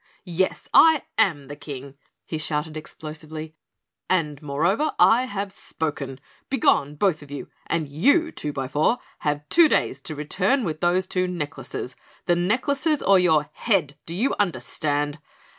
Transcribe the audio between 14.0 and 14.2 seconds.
do